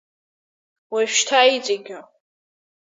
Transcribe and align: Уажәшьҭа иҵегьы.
Уажәшьҭа 0.91 1.51
иҵегьы. 1.55 1.99